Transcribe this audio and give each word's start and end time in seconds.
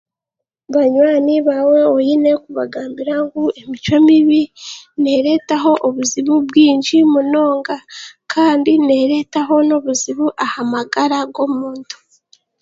Banywani 0.73 1.35
baawe 1.47 1.79
oine 1.95 2.31
kubagambira 2.43 3.13
ngu 3.23 3.41
emicwe 3.59 3.95
mibi 4.07 4.41
neereetaho 5.03 5.71
obuzibu 5.87 6.33
bwingi 6.47 6.97
munonga 7.11 7.77
kandi 8.33 8.71
neereetaho 8.87 9.55
n'obuzibu 9.67 10.25
aha 10.43 10.61
magara 10.73 11.19
g'omuntu. 11.33 11.97